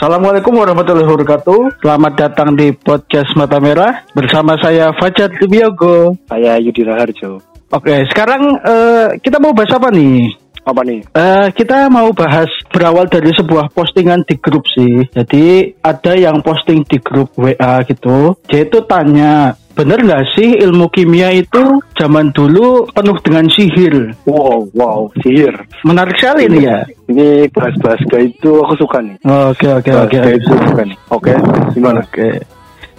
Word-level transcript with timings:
Assalamualaikum 0.00 0.56
warahmatullahi 0.56 1.04
wabarakatuh. 1.12 1.84
Selamat 1.84 2.12
datang 2.16 2.56
di 2.56 2.72
podcast 2.72 3.36
Mata 3.36 3.60
Merah 3.60 4.08
bersama 4.16 4.56
saya 4.56 4.96
Fajar 4.96 5.28
Tibiogo. 5.28 6.16
Saya 6.24 6.56
Yudi 6.56 6.88
Raharjo. 6.88 7.36
Oke, 7.68 8.08
sekarang 8.08 8.48
eh, 8.64 9.20
kita 9.20 9.36
mau 9.36 9.52
bahas 9.52 9.76
apa 9.76 9.92
nih? 9.92 10.24
Apa 10.64 10.88
nih? 10.88 11.04
Eh, 11.04 11.46
kita 11.52 11.92
mau 11.92 12.08
bahas 12.16 12.48
berawal 12.72 13.12
dari 13.12 13.28
sebuah 13.28 13.76
postingan 13.76 14.24
di 14.24 14.40
grup 14.40 14.64
sih. 14.72 15.04
Jadi 15.12 15.76
ada 15.84 16.16
yang 16.16 16.40
posting 16.40 16.80
di 16.88 16.96
grup 16.96 17.36
WA 17.36 17.84
gitu. 17.84 18.40
Dia 18.48 18.64
itu 18.64 18.80
tanya, 18.88 19.52
bener 19.80 19.96
nggak 20.04 20.36
sih 20.36 20.60
ilmu 20.60 20.92
kimia 20.92 21.32
itu 21.32 21.80
zaman 21.96 22.28
dulu 22.36 22.84
penuh 22.92 23.16
dengan 23.24 23.48
sihir? 23.48 24.12
Wow, 24.28 24.68
wow, 24.76 25.08
sihir. 25.24 25.56
Menarik 25.88 26.20
sekali 26.20 26.52
nih 26.52 26.62
ya. 26.68 26.78
Ini 27.08 27.48
bahas-bahas 27.48 28.04
kayak 28.12 28.36
itu 28.36 28.60
aku 28.60 28.76
suka 28.76 29.00
nih. 29.00 29.16
Oke 29.24 29.72
oke 29.72 29.88
oke. 29.88 30.20
itu 30.36 30.52
suka 30.52 30.84
nih. 30.84 30.96
Oke, 31.08 31.32
gimana? 31.72 32.04
Oke. 32.04 32.44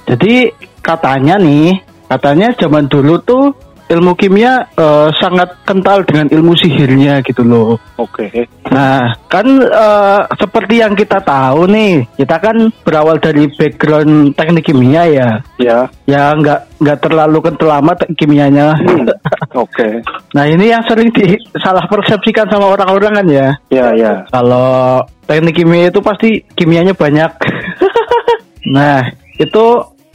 Jadi 0.09 0.49
katanya 0.81 1.37
nih, 1.37 1.77
katanya 2.09 2.49
zaman 2.57 2.89
dulu 2.89 3.21
tuh 3.21 3.53
ilmu 3.91 4.15
kimia 4.15 4.71
eh, 4.71 5.07
sangat 5.19 5.67
kental 5.67 6.07
dengan 6.07 6.31
ilmu 6.31 6.55
sihirnya 6.55 7.19
gitu 7.27 7.43
loh. 7.43 7.75
Oke. 7.99 8.47
Nah, 8.71 9.11
kan 9.27 9.47
eh, 9.59 10.21
seperti 10.39 10.79
yang 10.79 10.95
kita 10.95 11.19
tahu 11.19 11.67
nih, 11.67 12.07
kita 12.15 12.39
kan 12.39 12.71
berawal 12.87 13.19
dari 13.19 13.51
background 13.51 14.39
teknik 14.39 14.71
kimia 14.71 15.03
ya. 15.11 15.29
Ya. 15.59 15.91
Ya 16.07 16.31
nggak 16.31 16.79
nggak 16.79 16.99
terlalu 17.03 17.37
kental 17.43 17.71
amat 17.83 18.07
kimianya. 18.15 18.73
Hmm. 18.79 19.05
Oke. 19.63 19.99
Nah 20.31 20.47
ini 20.47 20.71
yang 20.71 20.83
sering 20.87 21.11
disalah 21.11 21.83
persepsikan 21.91 22.47
sama 22.47 22.71
orang-orang 22.71 23.19
kan 23.19 23.27
ya. 23.27 23.47
Ya, 23.67 23.87
ya. 23.93 24.13
Kalau 24.31 25.03
teknik 25.27 25.59
kimia 25.59 25.91
itu 25.91 25.99
pasti 25.99 26.41
kimianya 26.55 26.95
banyak. 26.95 27.31
nah, 28.75 29.03
itu 29.37 29.65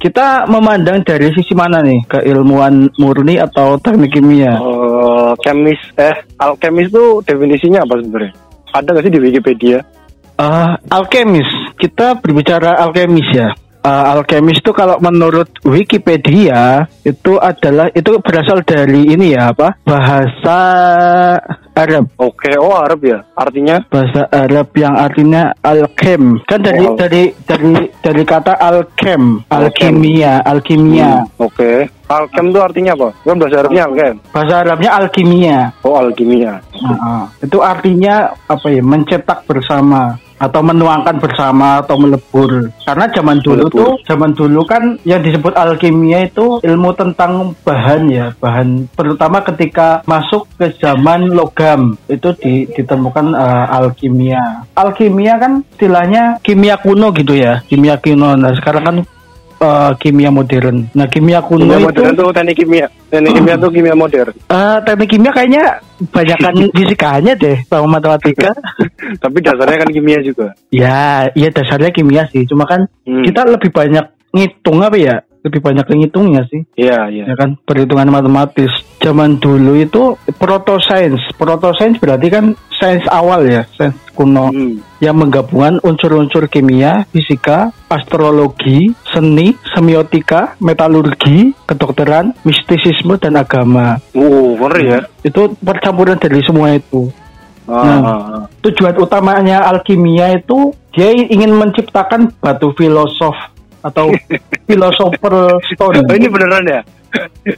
kita 0.06 0.46
memandang 0.46 1.02
dari 1.02 1.34
sisi 1.34 1.50
mana 1.50 1.82
nih? 1.82 2.06
Keilmuan 2.06 2.94
murni 2.94 3.42
atau 3.42 3.74
teknik 3.82 4.14
kimia? 4.14 4.54
Eh, 4.54 5.32
kemis 5.42 5.82
eh 5.98 6.14
alkemis 6.38 6.94
itu 6.94 7.26
definisinya 7.26 7.82
apa 7.82 7.98
sebenarnya? 7.98 8.32
Ada 8.70 8.88
nggak 8.94 9.02
sih 9.02 9.14
di 9.18 9.20
Wikipedia? 9.20 9.78
Eh, 10.38 10.70
alkemis. 10.94 11.50
Kita 11.74 12.22
berbicara 12.22 12.78
alkemis 12.78 13.26
ya. 13.34 13.50
Eh, 13.86 14.04
alkemis 14.10 14.58
itu 14.58 14.74
kalau 14.74 14.98
menurut 14.98 15.46
Wikipedia 15.62 16.90
itu 17.00 17.38
adalah 17.38 17.86
itu 17.88 18.18
berasal 18.18 18.58
dari 18.60 19.14
ini 19.14 19.30
ya 19.30 19.54
apa? 19.54 19.78
Bahasa 19.80 20.58
Arab. 21.70 22.10
Oke, 22.18 22.50
oh 22.56 22.74
Arab 22.74 22.98
ya. 23.00 23.22
Artinya? 23.32 23.86
bahasa 23.86 24.26
Arab 24.28 24.74
yang 24.74 24.90
artinya 24.92 25.54
alkem 25.60 26.42
kan 26.42 26.58
dari 26.58 26.82
Oh. 26.82 26.98
dari 26.98 27.30
dari 27.42 27.72
dari 27.96 28.22
kata 28.24 28.58
alkem 28.58 29.46
alkimia 29.46 30.42
alkimia 30.42 31.22
Hmm, 31.22 31.46
Oke. 31.46 31.86
Alkem 32.06 32.50
itu 32.50 32.58
artinya 32.58 32.92
apa? 32.92 33.08
Kan 33.22 33.36
bahasa 33.36 33.56
Arabnya 33.60 33.82
alkem. 33.84 34.14
bahasa 34.30 34.54
Arabnya 34.58 34.90
alkimia 34.94 35.58
Oh, 35.80 35.94
alkimia. 35.94 36.52
Heeh. 36.74 37.22
itu 37.40 37.58
artinya 37.60 38.14
apa 38.46 38.66
ya 38.66 38.82
mencetak 38.82 39.46
bersama 39.46 40.18
atau 40.36 40.60
menuangkan 40.60 41.16
bersama 41.16 41.80
atau 41.80 41.96
melebur 41.96 42.68
karena 42.78 43.08
zaman 43.08 43.40
dulu 43.40 43.64
Melebur. 43.64 43.80
tuh 43.80 43.92
zaman 44.04 44.30
dulu 44.30 44.60
kan 44.62 44.82
yang 45.02 45.18
disebut 45.18 45.52
alkimia 45.52 46.24
itu 46.24 46.60
ilmu 46.60 46.92
tentang 46.92 47.56
bahan 47.60 48.02
ya 48.06 48.26
bahan 48.36 48.84
terutama 48.92 49.40
ketika 49.42 50.04
masuk 50.04 50.44
ke 50.54 50.76
zaman 50.76 51.28
logam 51.28 51.96
itu 52.06 52.28
di- 52.36 52.68
ditemukan 52.68 53.32
eh, 53.32 53.66
alkimia 53.72 54.42
alkimia 54.72 55.34
kan 55.36 55.52
istilahnya 55.70 56.36
kimia 56.40 56.76
kuno 56.76 57.10
gitu 57.10 57.32
ya 57.32 57.64
kimia 57.64 57.96
kuno 57.96 58.36
nah 58.36 58.52
sekarang 58.52 58.84
kan 58.84 58.96
eh, 59.56 59.92
kimia 59.96 60.28
modern 60.28 60.84
nah 60.92 61.06
kimia 61.06 61.40
kuno 61.40 61.64
Kimia 61.64 61.78
itu 61.78 61.86
modern 61.88 62.12
tuh 62.14 62.28
teknik 62.30 62.56
kimia. 62.56 62.86
Teknik 63.06 63.32
kimia 63.32 63.54
tuh 63.56 63.70
kimia 63.70 63.94
modern. 63.94 64.32
eh, 64.36 64.76
teknik 64.82 65.08
kimia 65.08 65.32
kayaknya 65.32 65.64
banyakkan 65.98 66.54
fisikanya 66.76 67.32
deh 67.34 67.56
sama 67.66 67.98
matematika 67.98 68.52
Tapi 69.22 69.38
dasarnya 69.40 69.78
kan 69.86 69.90
kimia 69.90 70.18
juga. 70.20 70.52
Ya, 70.68 71.30
ya 71.32 71.48
dasarnya 71.48 71.90
kimia 71.90 72.26
sih. 72.28 72.44
Cuma 72.44 72.66
kan 72.66 72.84
Hmm. 73.06 73.22
kita 73.22 73.46
lebih 73.46 73.70
banyak 73.70 74.02
ngitung 74.34 74.82
apa 74.82 74.98
ya? 74.98 75.16
Lebih 75.46 75.62
banyak 75.62 75.86
ngitungnya 75.86 76.42
sih. 76.50 76.66
Iya, 76.74 77.06
iya. 77.06 77.24
Ya 77.30 77.34
kan 77.38 77.54
perhitungan 77.62 78.10
matematis. 78.10 78.68
Zaman 79.06 79.38
dulu 79.38 79.78
itu 79.78 80.18
proto 80.34 80.82
science. 80.82 81.22
Proto 81.38 81.70
science 81.78 82.02
berarti 82.02 82.26
kan 82.26 82.58
sains 82.74 83.06
awal 83.06 83.46
ya, 83.46 83.62
sains 83.78 83.94
kuno 84.10 84.50
Hmm. 84.50 84.82
yang 84.98 85.14
menggabungkan 85.14 85.78
unsur-unsur 85.86 86.50
kimia, 86.50 87.06
fisika, 87.14 87.70
astrologi, 87.86 88.90
seni, 89.14 89.54
semiotika, 89.70 90.58
metalurgi, 90.58 91.54
kedokteran, 91.68 92.34
mistisisme 92.42 93.14
dan 93.20 93.38
agama. 93.38 94.02
Uh, 94.10 94.58
ngeri 94.58 94.84
ya. 94.90 95.00
Itu 95.22 95.54
percampuran 95.54 96.18
dari 96.18 96.42
semua 96.42 96.74
itu. 96.74 97.06
Ah, 97.66 97.82
Nah. 97.82 97.98
ah, 98.02 98.10
ah. 98.10 98.44
tujuan 98.62 98.94
utamanya 98.98 99.62
alkimia 99.66 100.38
itu 100.38 100.70
dia 100.90 101.10
ingin 101.12 101.50
menciptakan 101.50 102.30
batu 102.38 102.70
filosof 102.74 103.34
atau 103.82 104.10
philosopher 104.66 105.62
stone. 105.70 106.02
Oh, 106.02 106.14
ini 106.14 106.26
beneran 106.26 106.66
ya? 106.66 106.80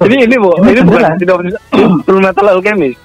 Ini 0.07 0.17
ini 0.25 0.37
bu, 0.37 0.51
Ini 0.63 0.71
ini, 0.73 0.81
bukan 0.83 1.13
tidak 1.17 1.37
full 2.07 2.21
metal 2.21 2.47
alchemist. 2.49 2.99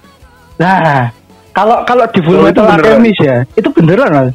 Nah, 0.55 1.09
kalau 1.51 1.81
kalau 1.83 2.05
di 2.09 2.19
Full 2.21 2.37
Oh, 2.37 2.45
Metal. 2.45 2.65
Alchemist 2.65 3.19
ya, 3.21 3.41
itu 3.53 3.69
beneran 3.73 4.09
Mas. 4.09 4.33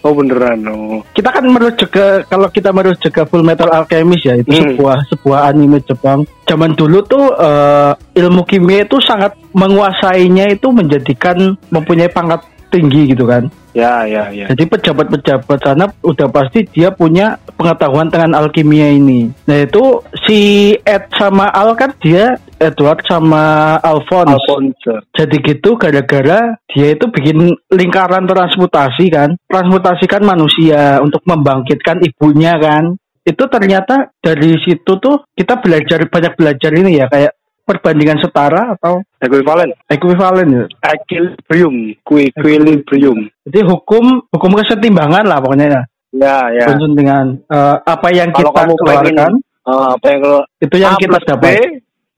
Oh 0.00 0.16
beneran. 0.16 0.64
Oh. 0.64 1.04
Kita 1.12 1.28
kan 1.28 1.44
merujuk 1.44 1.92
ke 1.92 2.24
kalau 2.24 2.48
kita 2.48 2.72
merujuk 2.72 3.12
ke 3.12 3.22
Full 3.22 3.44
Metal 3.44 3.68
Alchemist 3.68 4.24
ya, 4.24 4.34
itu 4.34 4.48
Hmm. 4.48 4.72
sebuah 4.72 4.96
sebuah 5.06 5.38
anime 5.46 5.84
Jepang. 5.84 6.24
Zaman 6.44 6.72
dulu 6.72 7.04
tuh 7.04 7.36
eh, 7.36 7.92
ilmu 8.16 8.42
kimia 8.42 8.82
itu 8.82 8.96
sangat 8.98 9.36
menguasainya 9.52 10.48
itu 10.48 10.70
menjadikan 10.70 11.36
mempunyai 11.68 12.08
pangkat 12.08 12.40
tinggi 12.70 13.12
gitu 13.12 13.28
kan. 13.28 13.46
Ya 13.70 14.02
ya 14.02 14.34
ya. 14.34 14.50
Jadi 14.50 14.66
pejabat-pejabat 14.66 15.58
sana 15.62 15.86
udah 16.02 16.28
pasti 16.30 16.66
dia 16.66 16.90
punya 16.90 17.38
pengetahuan 17.54 18.10
dengan 18.10 18.34
alkimia 18.34 18.90
ini. 18.90 19.30
Nah 19.46 19.58
itu 19.62 20.02
si 20.26 20.74
Ed 20.82 21.06
sama 21.14 21.46
Al 21.54 21.78
kan 21.78 21.94
dia 22.02 22.34
Edward 22.58 23.06
sama 23.06 23.76
Alphonse. 23.78 24.36
Alphonse. 24.36 24.94
Jadi 25.14 25.36
gitu 25.46 25.78
gara-gara 25.78 26.58
dia 26.68 26.88
itu 26.92 27.06
bikin 27.08 27.54
lingkaran 27.70 28.26
transmutasi 28.26 29.06
kan, 29.08 29.38
transmutasikan 29.46 30.26
manusia 30.26 30.98
untuk 31.00 31.22
membangkitkan 31.24 32.02
ibunya 32.02 32.58
kan. 32.58 32.98
Itu 33.20 33.46
ternyata 33.46 34.10
dari 34.18 34.58
situ 34.64 34.98
tuh 34.98 35.22
kita 35.36 35.62
belajar 35.62 36.08
banyak 36.10 36.34
belajar 36.34 36.72
ini 36.74 36.98
ya 36.98 37.06
kayak 37.06 37.39
perbandingan 37.70 38.18
setara 38.18 38.74
atau 38.74 39.06
Equivalen. 39.18 39.70
ekuivalen 39.86 40.48
ya. 40.50 40.64
Equilibrium. 40.90 41.74
Qui- 42.02 42.30
Equilibrium. 42.30 43.18
Jadi 43.46 43.60
hukum 43.62 44.26
hukum 44.26 44.50
kesetimbangan 44.56 45.22
lah 45.22 45.38
pokoknya 45.38 45.66
ya. 45.68 45.82
Ya 46.10 46.36
ya. 46.50 46.66
Dengan 46.74 47.38
eh, 47.40 47.76
apa 47.80 48.08
yang 48.10 48.30
Kalau 48.30 48.50
kita 48.50 48.58
kamu 48.58 48.72
keluarkan 48.76 49.06
pengen 49.06 49.32
ah, 49.62 49.88
apa 49.94 50.06
yang 50.06 50.20
kalau 50.20 50.40
itu 50.58 50.76
yang 50.76 50.92
A 50.92 50.98
kita 50.98 51.18
B, 51.18 51.24
dapat. 51.24 51.52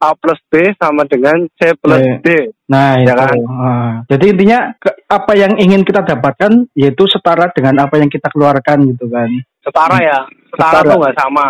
A 0.03 0.09
plus 0.13 0.39
B 0.47 0.53
sama 0.75 1.05
dengan 1.05 1.37
C 1.53 1.71
plus 1.73 1.95
Iya. 1.97 2.15
D. 2.19 2.27
Nah, 2.65 2.97
Ya 2.97 3.05
itu. 3.05 3.13
kan? 3.15 3.37
Ah. 3.47 3.91
jadi 4.03 4.25
intinya 4.29 4.59
ke- 4.75 4.97
apa 5.05 5.31
yang 5.33 5.53
ingin 5.55 5.81
kita 5.81 6.01
dapatkan 6.01 6.51
yaitu 6.73 7.05
setara 7.05 7.47
dengan 7.51 7.85
apa 7.85 7.95
yang 7.95 8.09
kita 8.09 8.27
keluarkan 8.27 8.83
gitu 8.89 9.05
kan. 9.07 9.29
Setara 9.61 9.97
ya. 9.97 10.19
Setara, 10.49 10.81
Setara. 10.81 10.89
tuh 10.89 10.97
nggak 10.99 11.15
sama. 11.15 11.45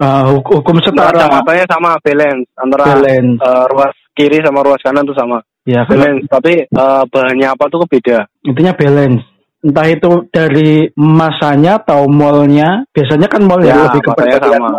Huk- 0.00 0.52
hukum 0.64 0.80
setara 0.80 1.12
Kacamatannya 1.12 1.66
sama 1.68 1.90
balance 2.00 2.48
antara 2.56 2.84
balance. 2.96 3.36
eh, 3.36 3.64
ruas 3.68 3.94
kiri 4.16 4.38
sama 4.40 4.60
ruas 4.64 4.80
kanan 4.80 5.04
tuh 5.04 5.12
sama. 5.12 5.44
Ya, 5.68 5.84
kalau 5.84 6.08
Balance. 6.08 6.24
Tapi 6.32 6.52
eh, 6.64 7.02
bahannya 7.12 7.48
apa 7.52 7.64
tuh 7.68 7.84
beda. 7.84 8.24
intinya 8.48 8.72
balance. 8.72 9.22
Entah 9.60 9.84
itu 9.92 10.24
dari 10.32 10.88
masanya 10.96 11.76
atau 11.84 12.08
molnya. 12.08 12.88
Biasanya 12.96 13.28
kan 13.28 13.44
mall 13.44 13.60
ya, 13.60 13.92
lebih 13.92 14.00
ke 14.00 14.08
perbandingan. 14.16 14.72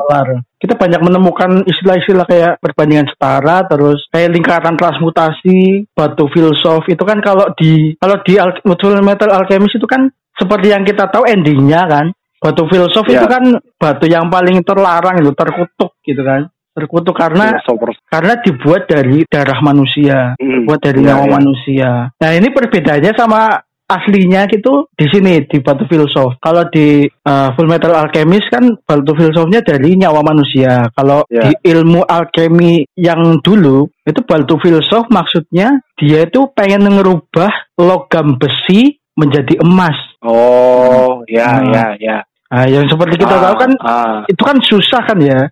Kita 0.57 0.73
banyak 0.73 1.01
menemukan 1.05 1.51
istilah-istilah 1.69 2.25
kayak 2.25 2.57
perbandingan 2.57 3.05
setara, 3.13 3.61
terus 3.69 4.09
kayak 4.09 4.33
lingkaran 4.33 4.73
transmutasi, 4.73 5.85
batu 5.93 6.25
filsuf. 6.33 6.81
Itu 6.89 7.05
kan 7.05 7.21
kalau 7.21 7.53
di 7.53 7.93
kalau 8.01 8.17
di 8.25 8.41
al- 8.41 8.57
metal 9.05 9.29
alchemist 9.29 9.77
itu 9.77 9.85
kan 9.85 10.09
seperti 10.33 10.73
yang 10.73 10.81
kita 10.81 11.13
tahu 11.13 11.29
endingnya 11.29 11.85
kan. 11.85 12.09
Batu 12.41 12.65
filsuf 12.65 13.05
Ya. 13.05 13.21
itu 13.21 13.27
kan 13.29 13.43
batu 13.77 14.09
yang 14.09 14.25
paling 14.27 14.65
terlarang 14.65 15.21
itu, 15.21 15.29
terkutuk 15.31 15.93
gitu 16.01 16.25
kan. 16.25 16.49
Terkutuk 16.71 17.13
karena 17.13 17.59
Super. 17.61 17.93
karena 18.09 18.33
dibuat 18.39 18.87
dari 18.87 19.21
darah 19.27 19.59
manusia 19.61 20.33
Hmm. 20.35 20.65
buat 20.65 20.79
dari 20.79 21.03
Ya, 21.03 21.13
nyawa 21.13 21.25
ya. 21.27 21.31
manusia. 21.37 21.89
Nah 22.15 22.31
ini 22.31 22.47
perbedaannya 22.49 23.11
sama 23.13 23.59
aslinya 23.85 24.47
gitu 24.47 24.87
di 24.95 25.03
sini 25.05 25.43
di 25.45 25.59
batu 25.59 25.83
filsuf. 25.83 26.39
Kalau 26.39 26.63
di 26.71 27.03
uh, 27.27 27.51
Full 27.53 27.67
Metal 27.67 27.91
Alchemist 27.91 28.47
kan 28.47 28.63
batu 28.81 29.11
filsufnya 29.13 29.59
dari 29.59 29.99
nyawa 29.99 30.23
manusia. 30.23 30.87
Kalau 30.95 31.27
Ya. 31.27 31.43
di 31.43 31.59
ilmu 31.67 32.07
alkemi 32.07 32.87
yang 32.95 33.43
dulu 33.43 33.91
itu 34.01 34.23
batu 34.23 34.55
filsuf 34.57 35.11
maksudnya 35.11 35.75
dia 35.99 36.23
itu 36.23 36.47
pengen 36.55 36.87
ngerubah 36.87 37.51
logam 37.77 38.39
besi 38.39 38.95
menjadi 39.11 39.59
emas. 39.59 39.99
Oh, 40.23 41.19
ya, 41.27 41.59
Hmm. 41.59 41.73
ya, 41.75 41.85
ya. 41.99 42.17
Nah, 42.51 42.67
yang 42.67 42.83
seperti 42.91 43.15
kita 43.15 43.35
Ah, 43.39 43.43
tahu 43.47 43.55
kan 43.55 43.71
ah. 43.79 44.19
itu 44.27 44.43
kan 44.43 44.57
susah 44.59 45.01
kan 45.07 45.19
ya. 45.23 45.47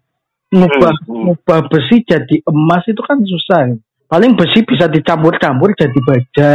Ngubah 0.51 0.93
Hmm, 1.05 1.07
hmm. 1.07 1.23
ngubah 1.29 1.59
besi 1.71 2.03
jadi 2.03 2.35
emas 2.43 2.83
itu 2.89 2.99
kan 2.99 3.23
susah. 3.23 3.71
Paling 4.09 4.35
besi 4.35 4.65
bisa 4.65 4.89
dicampur-campur 4.91 5.71
jadi 5.77 5.99
baja. 6.03 6.53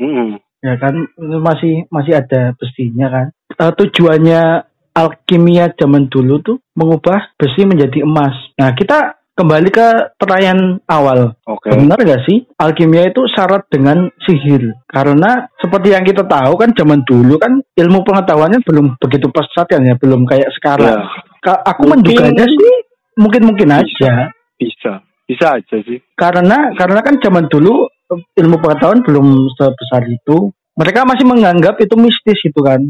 Mm-mm. 0.00 0.40
Ya 0.64 0.74
kan 0.80 1.06
masih 1.18 1.86
masih 1.92 2.18
ada 2.18 2.56
besinya 2.58 3.06
kan. 3.12 3.26
Eh, 3.52 3.72
tujuannya 3.76 4.64
alkimia 4.96 5.72
zaman 5.76 6.08
dulu 6.08 6.40
tuh 6.42 6.56
mengubah 6.74 7.36
besi 7.38 7.62
menjadi 7.68 8.02
emas. 8.02 8.34
Nah, 8.58 8.72
kita 8.74 9.21
kembali 9.42 9.68
ke 9.68 9.86
pertanyaan 10.14 10.78
awal. 10.86 11.34
Oke. 11.44 11.68
Benar 11.68 11.98
gak 11.98 12.22
sih 12.22 12.46
alkimia 12.54 13.10
itu 13.10 13.26
syarat 13.28 13.66
dengan 13.66 14.06
sihir? 14.22 14.70
Karena 14.86 15.50
seperti 15.58 15.90
yang 15.90 16.06
kita 16.06 16.22
tahu 16.22 16.54
kan 16.54 16.70
zaman 16.72 17.02
dulu 17.02 17.34
kan 17.36 17.58
ilmu 17.74 18.06
pengetahuannya 18.06 18.62
belum 18.62 18.96
begitu 18.96 19.26
pesat 19.28 19.66
kan 19.66 19.82
ya, 19.82 19.98
belum 19.98 20.22
kayak 20.24 20.48
Ya, 20.48 20.54
sekarang. 20.54 21.02
Ka- 21.42 21.62
Aku 21.66 21.90
Mungkin- 21.90 22.14
menduganya 22.22 22.46
sih 22.46 22.74
mungkin-mungkin 23.18 23.68
aja. 23.74 24.30
bisa. 24.54 25.02
Bisa 25.26 25.58
aja 25.58 25.76
sih. 25.82 25.98
Karena 26.14 26.70
karena 26.72 27.02
kan 27.02 27.18
zaman 27.18 27.50
dulu 27.50 27.86
eh, 28.14 28.20
ilmu 28.38 28.56
pengetahuan 28.58 29.02
belum 29.02 29.26
sebesar 29.52 30.06
itu. 30.06 30.54
Mereka 30.72 31.04
masih 31.04 31.28
menganggap 31.28 31.76
itu 31.80 31.92
mistis 32.00 32.40
gitu 32.40 32.64
kan. 32.64 32.80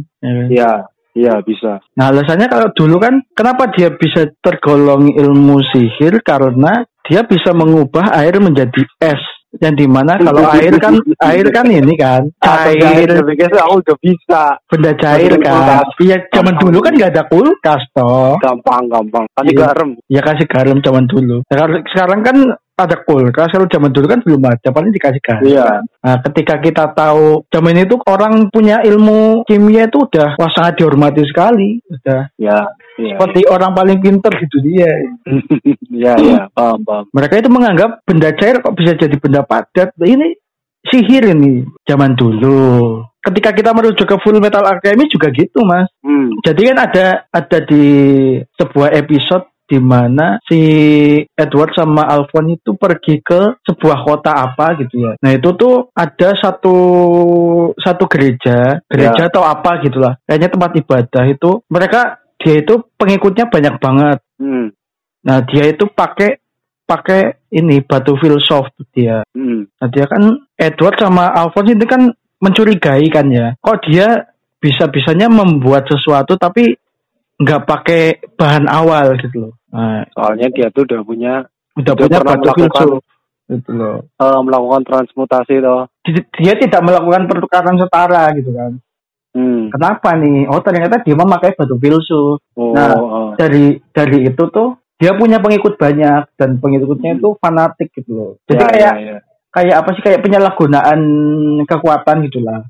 Ya 0.46 0.86
kan? 0.86 0.91
Iya, 1.12 1.44
bisa. 1.44 1.84
Nah 2.00 2.08
alasannya 2.08 2.48
kalau 2.48 2.72
dulu 2.72 2.96
kan 2.96 3.20
kenapa 3.36 3.68
dia 3.76 3.92
bisa 3.92 4.32
tergolong 4.40 5.12
ilmu 5.12 5.60
sihir 5.72 6.24
karena 6.24 6.84
dia 7.04 7.20
bisa 7.28 7.52
mengubah 7.52 8.16
air 8.16 8.40
menjadi 8.40 8.82
es. 9.00 9.20
Yang 9.60 9.84
di 9.84 9.86
mana 9.92 10.16
kalau 10.16 10.48
air 10.48 10.72
kan 10.80 10.96
air 11.28 11.44
kan 11.52 11.68
ini 11.68 11.92
kan 12.00 12.24
cair 12.40 13.04
aku 13.60 13.74
udah 13.84 13.96
bisa. 14.00 14.56
benda 14.64 14.92
cair 14.96 15.36
kan. 15.44 15.84
Iya 16.00 16.16
zaman 16.32 16.56
dulu 16.56 16.80
kan 16.80 16.96
nggak 16.96 17.12
ada 17.12 17.28
kulkas 17.28 17.84
toh. 17.92 18.40
Gampang, 18.40 18.88
gampang. 18.88 19.28
Tadi 19.36 19.52
Iya. 19.52 19.60
garam. 19.68 19.90
Ya 20.08 20.24
kasih 20.24 20.48
garam 20.48 20.80
zaman 20.80 21.04
dulu. 21.04 21.44
Sekarang, 21.52 21.84
sekarang 21.92 22.20
kan 22.24 22.36
ada 22.84 22.96
kulkas. 23.02 23.50
Kalau 23.52 23.66
zaman 23.70 23.90
dulu 23.90 24.06
kan 24.08 24.20
belum 24.22 24.42
ada. 24.44 24.68
Paling 24.70 24.92
dikasih 24.92 25.22
garam. 25.22 25.42
Iya. 25.46 25.68
Nah, 25.82 26.16
ketika 26.30 26.54
kita 26.58 26.84
tahu 26.92 27.46
zaman 27.48 27.82
itu 27.82 27.96
orang 28.08 28.50
punya 28.50 28.82
ilmu 28.82 29.46
kimia 29.46 29.86
itu 29.86 30.02
udah 30.06 30.34
wah 30.36 30.50
sangat 30.50 30.82
dihormati 30.82 31.22
sekali. 31.26 31.78
Udah 31.86 32.28
Ya, 32.40 32.58
iya. 32.98 33.14
seperti 33.16 33.46
orang 33.46 33.72
paling 33.76 33.98
pinter 34.02 34.32
gitu 34.42 34.58
dia. 34.64 34.90
Iya, 35.92 36.16
iya. 36.18 36.40
Paham, 36.56 36.80
paham. 36.88 37.04
Mereka 37.12 37.44
itu 37.44 37.52
menganggap 37.52 38.00
benda 38.08 38.32
cair 38.32 38.64
kok 38.64 38.72
bisa 38.72 38.96
jadi 38.96 39.12
benda 39.20 39.44
padat. 39.44 39.92
Ini 40.00 40.40
sihir 40.88 41.36
ini 41.36 41.68
zaman 41.84 42.16
dulu. 42.16 43.04
Ketika 43.22 43.54
kita 43.54 43.70
merujuk 43.70 44.08
ke 44.08 44.16
Full 44.24 44.42
Metal 44.42 44.64
Alchemist 44.66 45.14
juga 45.14 45.30
gitu, 45.30 45.62
Mas. 45.62 45.86
Hmm. 46.02 46.32
Jadi 46.42 46.72
kan 46.72 46.78
ada 46.90 47.06
ada 47.30 47.58
di 47.62 47.84
sebuah 48.58 48.90
episode 48.98 49.51
di 49.72 49.80
mana 49.80 50.36
si 50.44 50.60
Edward 51.32 51.72
sama 51.72 52.04
Alphon 52.04 52.52
itu 52.52 52.76
pergi 52.76 53.24
ke 53.24 53.56
sebuah 53.64 54.04
kota 54.04 54.36
apa 54.36 54.76
gitu 54.84 55.08
ya. 55.08 55.16
Nah 55.16 55.32
itu 55.32 55.48
tuh 55.56 55.88
ada 55.96 56.36
satu 56.36 56.76
satu 57.80 58.04
gereja, 58.04 58.84
gereja 58.84 59.32
atau 59.32 59.40
apa 59.40 59.80
gitulah. 59.80 60.20
Kayaknya 60.28 60.52
tempat 60.52 60.70
ibadah 60.76 61.24
itu 61.24 61.50
mereka 61.72 62.20
dia 62.36 62.60
itu 62.60 62.84
pengikutnya 63.00 63.48
banyak 63.48 63.80
banget. 63.80 64.18
Hmm. 64.36 64.76
Nah 65.24 65.40
dia 65.48 65.64
itu 65.72 65.88
pakai 65.88 66.36
pakai 66.84 67.48
ini 67.56 67.80
batu 67.80 68.12
filsuf 68.20 68.68
dia. 68.92 69.24
Hmm. 69.32 69.64
Nah 69.80 69.88
dia 69.88 70.04
kan 70.04 70.36
Edward 70.52 71.00
sama 71.00 71.32
Alphonse 71.32 71.72
itu 71.72 71.88
kan 71.88 72.12
mencurigai 72.44 73.08
kan 73.08 73.24
ya. 73.32 73.56
Kok 73.56 73.88
dia 73.88 74.28
bisa-bisanya 74.60 75.32
membuat 75.32 75.88
sesuatu 75.88 76.36
tapi 76.36 76.76
nggak 77.42 77.62
pakai 77.64 78.02
bahan 78.32 78.66
awal 78.66 79.16
gitu 79.16 79.36
loh. 79.40 79.52
Nah, 79.68 80.04
Soalnya 80.10 80.48
dia 80.48 80.68
tuh 80.68 80.84
udah 80.84 81.00
punya 81.02 81.32
udah 81.74 81.92
Dia 81.92 82.02
punya 82.02 82.18
batu 82.20 82.40
melakukan- 82.40 82.56
filsuf 82.56 83.02
gitu 83.48 83.70
loh. 83.72 83.96
eh, 84.12 84.40
melakukan 84.40 84.82
transmutasi 84.82 85.54
toh. 85.58 85.82
Di- 86.00 86.28
Dia 86.36 86.54
tidak 86.54 86.80
melakukan 86.80 87.26
pertukaran 87.26 87.76
setara 87.76 88.30
gitu 88.32 88.52
kan. 88.52 88.72
Hmm. 89.32 89.68
Kenapa 89.68 90.12
nih? 90.14 90.44
Oh 90.46 90.60
ternyata 90.60 91.00
dia 91.00 91.14
memakai 91.14 91.52
batu 91.52 91.74
filsuf. 91.74 92.36
Oh, 92.52 92.72
Nah, 92.72 92.92
oh. 92.94 93.30
Dari 93.32 93.80
dari 93.90 94.28
itu 94.28 94.44
tuh 94.46 94.76
dia 94.94 95.12
punya 95.12 95.38
pengikut 95.38 95.74
banyak 95.74 96.36
dan 96.36 96.56
pengikutnya 96.56 97.12
Hmm. 97.12 97.18
itu 97.18 97.28
fanatik 97.36 97.88
gitu 97.92 98.10
loh. 98.12 98.30
Jadi 98.44 98.60
Ya, 98.60 98.68
kayak 98.68 98.94
ya, 98.94 99.16
kayak 99.50 99.74
apa 99.78 99.88
sih 99.90 100.02
kayak 100.02 100.20
penyalahgunaan 100.20 101.00
kekuatan 101.64 102.16
gitulah 102.22 102.60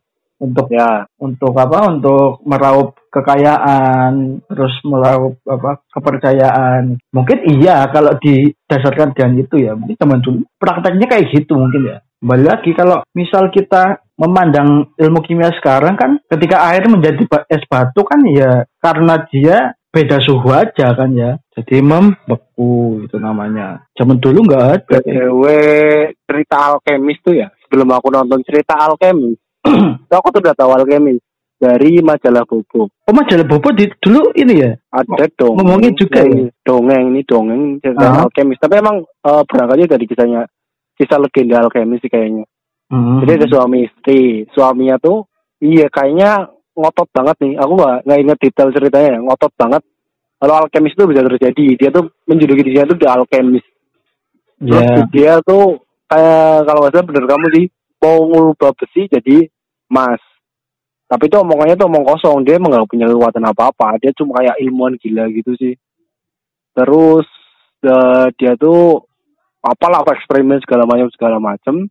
untuk 0.42 0.66
ya. 0.74 1.06
untuk 1.22 1.54
apa? 1.54 1.86
Untuk 1.86 2.42
meraup 2.42 2.98
kekayaan 3.14 4.42
terus 4.50 4.74
meraup 4.82 5.38
apa? 5.46 5.86
Kepercayaan. 5.94 6.98
Mungkin 7.14 7.38
iya 7.46 7.86
kalau 7.94 8.18
didasarkan 8.18 9.14
dengan 9.14 9.38
itu 9.38 9.62
ya. 9.62 9.78
Mungkin 9.78 9.94
teman 9.94 10.18
dulu 10.18 10.42
prakteknya 10.58 11.06
kayak 11.06 11.30
gitu 11.30 11.54
mungkin 11.54 11.86
ya. 11.86 11.98
Kembali 12.22 12.44
lagi 12.46 12.70
kalau 12.74 13.02
misal 13.18 13.50
kita 13.50 13.98
memandang 14.14 14.94
ilmu 14.94 15.26
kimia 15.26 15.50
sekarang 15.58 15.98
kan 15.98 16.22
ketika 16.30 16.70
air 16.70 16.86
menjadi 16.86 17.26
es 17.50 17.66
batu 17.66 18.06
kan 18.06 18.22
ya 18.30 18.62
karena 18.78 19.26
dia 19.26 19.74
beda 19.92 20.18
suhu 20.24 20.48
aja 20.50 20.96
kan 20.96 21.12
ya. 21.12 21.36
Jadi 21.52 21.84
membeku 21.84 23.04
itu 23.04 23.20
namanya. 23.20 23.84
Zaman 23.92 24.16
dulu 24.16 24.48
nggak 24.48 24.64
ada. 24.64 24.96
BTW 25.04 25.42
cerita 26.24 26.56
alkemis 26.72 27.20
tuh 27.20 27.36
ya. 27.36 27.52
Sebelum 27.68 27.92
aku 27.92 28.08
nonton 28.08 28.40
cerita 28.40 28.72
alkemis, 28.80 29.36
aku 30.12 30.28
tuh 30.30 30.40
udah 30.42 30.54
tahu 30.54 30.70
alkemis 30.72 31.22
dari 31.56 32.02
majalah 32.02 32.42
Bobo. 32.42 32.90
oh 32.90 33.14
majalah 33.14 33.46
bobo 33.46 33.70
di, 33.70 33.86
dulu 34.02 34.34
ini 34.34 34.58
ya 34.58 34.74
Ada 34.90 35.30
dong. 35.38 35.54
ngomongin 35.56 35.94
juga 35.94 36.26
ya? 36.26 36.50
Dongeng 36.66 37.14
ini 37.14 37.22
dongeng 37.22 37.78
cerita 37.78 38.02
Ah. 38.02 38.26
alkemis. 38.26 38.58
Tapi 38.58 38.74
emang 38.76 38.96
eh, 39.00 39.42
berangkatnya 39.46 39.86
dari 39.88 40.04
kisahnya 40.04 40.42
kisah 40.98 41.22
legenda 41.22 41.62
alkemis 41.62 42.02
sih 42.02 42.10
kayaknya. 42.10 42.42
Hmm. 42.90 43.22
Jadi 43.22 43.30
ada 43.38 43.46
suami 43.48 43.86
istri. 43.86 44.20
Suaminya 44.50 44.98
tuh 44.98 45.24
iya 45.58 45.86
kayaknya 45.86 46.50
ngotot 46.74 47.08
banget 47.14 47.36
nih. 47.40 47.54
Aku 47.56 47.72
nggak 47.78 47.96
nggak 48.04 48.20
inget 48.20 48.38
detail 48.42 48.68
ceritanya. 48.70 49.10
ya. 49.14 49.18
Ngotot 49.22 49.52
banget. 49.54 49.82
Kalau 50.36 50.54
alkemis 50.58 50.92
itu 50.92 51.04
bisa 51.06 51.22
terjadi. 51.22 51.66
Dia 51.78 51.88
tuh 51.88 52.10
menjuluki 52.26 52.66
dirinya 52.66 52.90
tuh 52.90 52.98
the 52.98 53.06
alkemis. 53.06 53.62
Terus 54.58 54.82
ya 54.82 55.06
dia 55.08 55.32
tuh 55.40 55.78
kayak 56.04 56.66
kalau 56.66 56.80
nggak 56.82 56.92
salah 56.92 57.06
bener 57.06 57.24
kamu 57.24 57.46
sih 57.54 57.64
mau 58.02 58.26
ngubah 58.26 58.74
besi 58.74 59.06
jadi 59.06 59.46
emas. 59.86 60.18
Tapi 61.06 61.28
itu 61.28 61.36
omongannya 61.38 61.78
tuh 61.78 61.86
omong 61.86 62.04
kosong. 62.08 62.42
Dia 62.42 62.58
emang 62.58 62.74
nggak 62.74 62.90
punya 62.90 63.06
kekuatan 63.06 63.44
apa-apa. 63.46 64.00
Dia 64.02 64.10
cuma 64.16 64.42
kayak 64.42 64.58
ilmuwan 64.58 64.98
gila 64.98 65.28
gitu 65.30 65.54
sih. 65.60 65.76
Terus 66.72 67.28
eh, 67.84 68.26
dia 68.40 68.58
tuh 68.58 69.06
apalah 69.62 70.02
eksperimen 70.02 70.58
segala 70.64 70.88
macam 70.88 71.06
segala 71.14 71.38
macam. 71.38 71.86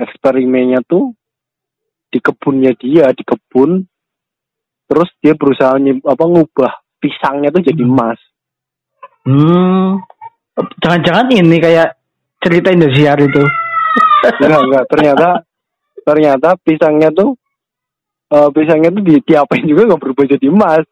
Eksperimennya 0.00 0.80
tuh 0.88 1.12
di 2.10 2.18
kebunnya 2.18 2.72
dia 2.74 3.12
di 3.12 3.22
kebun. 3.22 3.84
Terus 4.90 5.08
dia 5.22 5.36
berusaha 5.38 5.78
apa 5.78 6.24
ngubah 6.26 6.72
pisangnya 6.98 7.52
tuh 7.54 7.62
jadi 7.62 7.84
emas. 7.84 8.18
Hmm. 9.28 10.00
Jangan-jangan 10.80 11.28
ini 11.30 11.60
kayak 11.60 11.94
cerita 12.40 12.72
Indosiar 12.72 13.20
itu. 13.20 13.44
Enggak 14.40 14.60
enggak. 14.66 14.84
Ternyata 14.90 15.28
ternyata 16.00 16.48
pisangnya 16.60 17.08
tuh 17.12 17.36
eh, 18.30 18.48
pisangnya 18.54 18.90
tuh 18.92 19.02
di 19.04 19.14
diapain 19.24 19.64
juga 19.64 19.90
nggak 19.90 20.00
berubah 20.00 20.24
jadi 20.36 20.46
emas. 20.48 20.84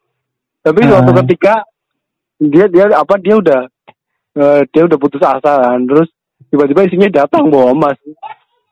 Tapi 0.64 0.78
Ah. 0.84 0.88
suatu 0.90 1.10
ketika 1.24 1.54
dia 2.38 2.66
dia 2.70 2.84
apa 2.92 3.14
dia 3.18 3.34
udah 3.38 3.60
eh, 4.38 4.60
dia 4.70 4.82
udah 4.84 4.98
putus 5.00 5.22
asa 5.22 5.52
kan. 5.60 5.80
Terus 5.84 6.08
tiba-tiba 6.50 6.86
isinya 6.86 7.08
datang 7.24 7.50
bawa 7.50 7.72
emas. 7.74 7.96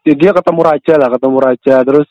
Dia, 0.06 0.14
dia 0.14 0.30
ketemu 0.30 0.60
raja 0.62 0.94
lah 0.98 1.08
ketemu 1.10 1.38
raja. 1.42 1.76
Terus 1.82 2.08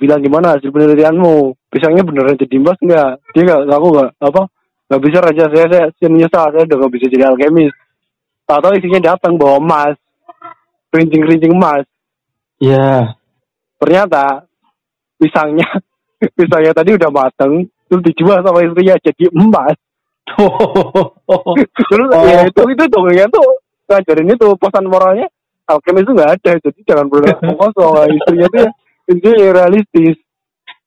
bilang 0.00 0.24
gimana 0.24 0.56
hasil 0.56 0.72
penelitianmu? 0.72 1.52
Pisangnya 1.68 2.00
beneran 2.00 2.40
jadi 2.40 2.56
emas 2.56 2.78
enggak 2.80 3.20
dia 3.36 3.42
nggak 3.44 3.60
aku 3.68 3.88
nggak 3.92 4.10
apa 4.24 4.42
nggak 4.88 5.02
bisa 5.04 5.18
raja. 5.20 5.44
Saya 5.52 5.66
saya, 5.68 5.84
saya 5.92 6.08
menyesal. 6.08 6.46
Saya 6.54 6.64
udah 6.64 6.76
nggak 6.80 6.92
bisa 6.96 7.06
jadi 7.12 7.24
alkemis. 7.28 7.74
Atau 8.48 8.72
isinya 8.72 9.12
datang 9.12 9.36
bawa 9.36 9.60
emas 9.60 9.96
kerincing-kerincing 10.90 11.52
emas 11.52 11.84
Ya. 12.58 13.14
ternyata 13.78 14.48
pisangnya 15.16 15.66
pisangnya 16.38 16.72
tadi 16.72 16.94
udah 16.94 17.10
mateng 17.10 17.66
terus 17.86 18.02
dijual 18.04 18.42
sama 18.42 18.60
istrinya 18.60 18.98
jadi 18.98 19.24
emas 19.30 19.76
terus 21.88 22.08
Oh. 22.12 22.24
ya 22.24 22.44
itu 22.44 22.60
itu 22.68 22.84
dongengnya 22.88 23.26
tuh 23.28 23.46
ngajarin 23.88 24.28
itu 24.28 24.48
pesan 24.58 24.84
moralnya 24.86 25.26
alkemis 25.64 26.04
itu 26.04 26.12
nggak 26.12 26.32
ada 26.36 26.52
jadi 26.58 26.80
jangan 26.84 27.06
ngomong 27.10 27.56
kosong 27.56 28.12
istrinya 28.12 28.46
tuh 28.48 28.60
ya 28.60 28.70
itu 29.08 29.28
yang 29.34 29.52
realistis 29.54 30.16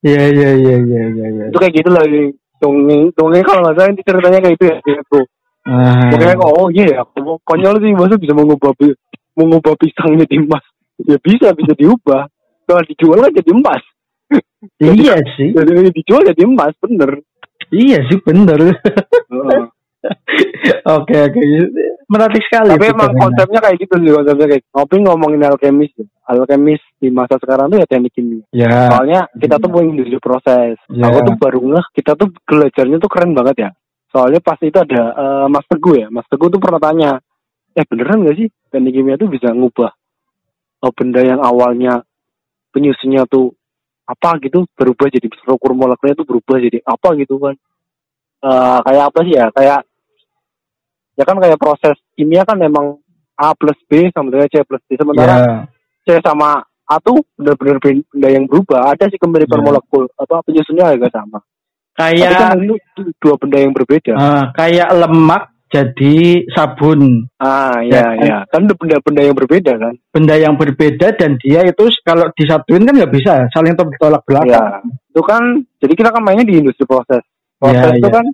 Iya 0.02 0.34
iya 0.34 0.50
iya 0.58 0.76
iya 0.82 1.02
iya. 1.08 1.26
Ya. 1.30 1.44
itu 1.54 1.58
kayak 1.62 1.74
gitu 1.78 1.90
lah 1.94 2.02
ini. 2.06 2.34
dongeng 2.58 3.14
dongeng 3.14 3.46
kalau 3.46 3.62
nggak 3.62 3.76
salah 3.78 3.90
ini 3.90 4.02
ceritanya 4.02 4.40
kayak 4.42 4.56
itu 4.58 4.66
ya 4.68 4.78
gitu 4.82 5.20
Ah. 5.62 6.10
Pokoknya 6.10 6.42
kok 6.42 6.54
oh 6.58 6.68
iya 6.74 6.86
ya 6.90 7.02
konyol 7.46 7.78
sih 7.78 7.94
masa 7.94 8.18
bisa 8.18 8.34
mengubah 8.34 8.74
mengubah 9.38 9.74
pisang 9.80 10.18
jadi 10.20 10.36
emas 10.42 10.66
ya 11.02 11.18
bisa 11.22 11.54
bisa 11.56 11.74
diubah 11.76 12.28
kalau 12.68 12.82
dijual 12.88 13.20
kan 13.24 13.34
jadi 13.34 13.52
emas 13.52 13.84
Iya 14.80 15.16
sih. 15.36 15.52
jadi 15.52 15.92
dijual 15.92 16.24
jadi 16.24 16.42
emas 16.46 16.74
bener 16.80 17.20
iya 17.72 18.00
sih 18.08 18.20
bener. 18.24 18.60
Oke 20.82 21.14
oke. 21.14 21.42
Menarik 22.10 22.42
sekali. 22.50 22.74
Tapi 22.74 22.90
emang 22.90 23.14
konsepnya 23.14 23.60
kayak 23.62 23.78
gitu 23.86 23.96
sih 24.02 24.12
konsepnya 24.12 24.48
kayak 24.50 24.64
ngopi 24.74 24.96
ngomongin 25.06 25.46
alkemis. 25.46 25.94
Alkemis 26.26 26.82
di 26.98 27.14
masa 27.14 27.38
sekarang 27.38 27.70
tuh 27.70 27.78
ya 27.82 27.88
teknik 27.88 28.14
kimia. 28.16 28.44
Ya. 28.50 28.90
Soalnya 28.90 29.30
kita 29.38 29.62
tuh 29.62 29.70
punya 29.70 29.94
industri 29.94 30.18
proses. 30.18 30.76
Ya. 30.90 31.06
Aku 31.06 31.22
tuh 31.22 31.36
baru 31.38 31.60
ngeh 31.62 31.86
kita 31.94 32.18
tuh 32.18 32.34
belajarnya 32.50 32.98
tuh 32.98 33.12
keren 33.12 33.38
banget 33.38 33.56
ya. 33.68 33.70
Soalnya 34.12 34.42
pas 34.44 34.60
itu 34.60 34.76
ada 34.76 35.04
eh, 35.16 35.46
Mas 35.48 35.66
Teguh 35.70 35.96
ya. 36.02 36.08
Mas 36.10 36.28
Teguh 36.28 36.50
tuh 36.52 36.60
pernah 36.60 36.82
tanya, 36.82 37.12
eh 37.72 37.86
beneran 37.88 38.24
gak 38.24 38.36
sih 38.36 38.48
teknik 38.68 38.94
kimia 38.94 39.16
tuh 39.16 39.28
bisa 39.28 39.52
ngubah 39.52 39.92
eh, 40.82 40.92
benda 40.92 41.22
yang 41.22 41.40
awalnya 41.40 42.04
penyusunnya 42.70 43.28
tuh 43.28 43.52
apa 44.02 44.36
gitu 44.44 44.68
berubah 44.76 45.08
jadi 45.08 45.28
struktur 45.40 45.72
molekulnya 45.72 46.16
tuh 46.16 46.28
berubah 46.28 46.60
jadi 46.60 46.84
apa 46.84 47.16
gitu 47.16 47.40
kan. 47.40 47.56
Eh, 48.42 48.80
kayak 48.84 49.04
apa 49.08 49.20
sih 49.24 49.34
ya? 49.38 49.48
Kayak 49.54 49.80
ya 51.16 51.24
kan 51.24 51.38
kayak 51.38 51.56
proses 51.56 51.96
kimia 52.16 52.44
kan 52.44 52.58
memang 52.58 52.98
A 53.38 53.54
plus 53.56 53.78
B 53.88 54.10
sama 54.12 54.34
dengan 54.34 54.50
C 54.52 54.64
plus 54.64 54.82
D 54.90 54.98
sementara 54.98 55.36
Ya. 55.38 55.56
C 56.04 56.20
sama 56.20 56.60
A 56.88 56.96
tuh 57.00 57.24
benar-benar 57.38 57.80
benda 57.80 58.28
yang 58.28 58.50
berubah. 58.50 58.92
Ada 58.92 59.08
sih 59.08 59.20
kemiripan 59.22 59.62
Ya. 59.62 59.66
molekul 59.70 60.10
apa 60.18 60.44
penyusunnya 60.44 60.92
agak 60.92 61.14
sama. 61.14 61.40
Tapi 61.92 62.20
Kayak 62.20 62.36
kan 62.36 62.58
itu 62.58 62.76
du- 62.98 63.14
dua 63.20 63.36
benda 63.40 63.58
yang 63.60 63.72
berbeda. 63.72 64.14
eh, 64.16 64.46
kayak 64.56 64.90
lemak 64.92 65.51
jadi 65.72 66.16
sabun. 66.52 67.32
Ah 67.38 67.80
Ya, 67.82 68.12
ya 68.12 68.22
ya 68.22 68.38
kan 68.46 68.68
itu 68.68 68.76
benda-benda 68.76 69.22
yang 69.24 69.34
berbeda 69.34 69.74
kan. 69.74 69.94
Benda 70.10 70.36
yang 70.36 70.54
berbeda 70.54 71.16
dan 71.16 71.36
dia 71.38 71.64
itu 71.64 71.88
kalau 72.02 72.28
disatuin 72.32 72.84
kan 72.84 72.94
nggak 72.94 73.10
bisa 73.10 73.48
saling 73.50 73.72
tolak 73.74 74.22
belakang. 74.24 74.52
Ya 74.52 74.84
itu 74.84 75.22
kan 75.22 75.42
jadi 75.80 75.94
kita 75.96 76.10
kan 76.12 76.22
mainnya 76.22 76.44
di 76.44 76.60
industri 76.60 76.84
proses. 76.84 77.24
Proses 77.56 77.88
Ya, 77.88 77.98
itu 77.98 78.06
ya. 78.06 78.14
kan 78.14 78.26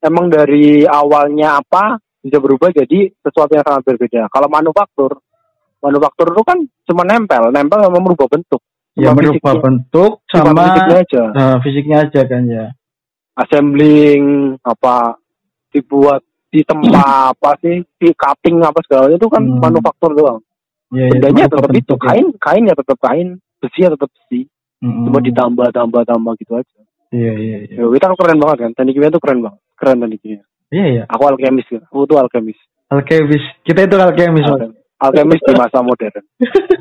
emang 0.00 0.26
dari 0.26 0.82
awalnya 0.82 1.58
apa 1.58 1.98
bisa 2.20 2.36
berubah 2.36 2.70
jadi 2.70 3.10
sesuatu 3.18 3.50
yang 3.50 3.64
sangat 3.64 3.82
berbeda. 3.84 4.28
Kalau 4.28 4.46
manufaktur 4.46 5.10
manufaktur 5.80 6.30
itu 6.30 6.42
kan 6.42 6.58
cuma 6.84 7.02
nempel, 7.02 7.50
nempel 7.50 7.82
memang 7.82 8.04
merubah 8.06 8.28
bentuk. 8.28 8.60
Ya 8.94 9.10
Cuma 9.10 9.18
merubah 9.18 9.38
fisiknya- 9.54 9.62
bentuk 9.64 10.12
sama 10.26 10.50
fisiknya 10.52 10.96
aja. 10.98 11.22
eh, 11.32 11.56
fisiknya 11.62 11.96
aja 12.04 12.20
kan 12.24 12.42
ya. 12.46 12.66
assembling 13.32 14.22
apa 14.60 15.16
dibuat 15.70 16.20
di 16.50 16.60
tempat 16.62 16.90
apa 17.30 17.50
sih 17.58 17.80
di 17.96 18.08
cutting 18.12 18.58
apa 18.60 18.78
segala 18.82 19.08
itu 19.08 19.26
kan 19.26 19.42
Hmm. 19.42 19.58
manufaktur 19.58 20.12
doang 20.12 20.40
Ya, 20.90 21.06
ya, 21.06 21.10
bendanya 21.12 21.44
merubah 21.46 21.54
tetap 21.62 21.72
itu 21.76 21.94
ya. 21.94 22.02
kain 22.02 22.26
kain 22.36 22.64
ya 22.66 22.74
tetap 22.74 22.98
kain 22.98 23.28
besi 23.56 23.78
ya 23.78 23.88
tetap 23.88 24.10
besi 24.10 24.40
Mm-mm. 24.80 25.06
cuma 25.06 25.18
ditambah 25.20 25.68
tambah 25.70 26.02
tambah 26.02 26.32
gitu 26.36 26.52
aja 26.56 26.78
Iya 27.10 27.32
iya 27.32 27.56
iya. 27.64 27.76
ya, 27.76 27.86
kita 27.88 28.10
keren 28.12 28.38
banget 28.38 28.56
kan 28.60 28.70
teknik 28.72 28.94
kimia 28.94 29.08
itu 29.08 29.18
keren 29.18 29.38
banget 29.40 29.60
keren 29.74 29.98
teknik 29.98 30.18
kimia 30.18 30.42
Iya 30.68 30.84
iya. 30.88 31.02
aku 31.06 31.22
alkemis 31.24 31.66
kan 31.66 31.82
aku 31.84 32.02
tuh 32.04 32.18
alkemis 32.18 32.58
Alkemis. 32.90 33.38
Kita 33.62 33.86
itu 33.86 33.94
alkemis. 33.94 34.42
Alkemis, 34.42 34.74
alkemis 34.98 35.40
di 35.40 35.52
masa 35.54 35.78
modern 35.78 36.24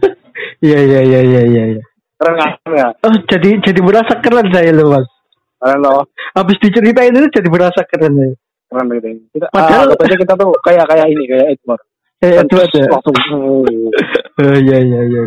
Iya 0.60 0.80
iya 0.82 1.00
iya 1.04 1.20
iya 1.22 1.42
iya. 1.46 1.64
iya. 1.72 1.84
keren 2.18 2.34
nggak 2.34 2.52
nggak 2.66 2.92
Oh 3.00 3.14
jadi 3.26 3.50
jadi 3.62 3.80
merasa 3.80 4.14
keren 4.18 4.48
saya 4.50 4.72
loh 4.72 4.90
mas. 4.92 5.08
keren 5.60 5.80
loh 5.80 6.02
Habis 6.32 6.58
diceritain 6.58 7.14
itu 7.14 7.30
jadi 7.32 7.46
merasa 7.48 7.86
keren 7.86 8.14
ya. 8.16 8.30
Keren 8.70 8.86
gitu 8.94 9.08
kita 9.32 9.46
Padahal- 9.50 9.90
ah, 9.90 9.98
aja 10.00 10.16
kita 10.16 10.34
tuh 10.36 10.50
kayak 10.62 10.86
kayak 10.86 11.08
ini 11.10 11.24
kayak 11.26 11.48
Edward 11.54 11.82
Eh, 12.20 12.36
aja. 12.36 12.84
langsung 12.92 13.16
oh. 13.32 13.64
Oh, 13.64 14.58
iya 14.60 14.78
iya 14.78 15.02
iya. 15.06 15.24